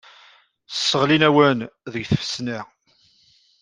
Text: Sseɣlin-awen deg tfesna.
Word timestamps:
Sseɣlin-awen 0.69 1.59
deg 1.93 2.03
tfesna. 2.11 2.59